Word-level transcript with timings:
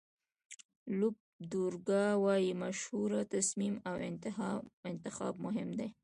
لوپ 0.99 1.15
دورکا 1.51 2.03
وایي 2.23 2.51
مشوره، 2.61 3.21
تصمیم 3.35 3.73
او 3.89 3.95
انتخاب 4.91 5.33
مهم 5.45 5.69
دي. 5.79 5.89